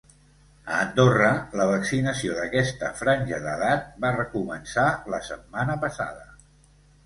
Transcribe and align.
A 0.77 0.77
Andorra, 0.85 1.29
la 1.59 1.67
vaccinació 1.71 2.39
d’aquesta 2.39 2.91
franja 3.03 3.43
d’edat 3.45 3.87
va 4.09 4.13
començar 4.35 4.89
la 5.17 5.23
setmana 5.33 5.81
passada. 5.89 6.31